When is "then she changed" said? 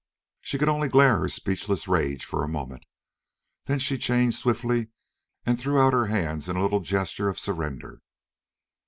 3.65-4.39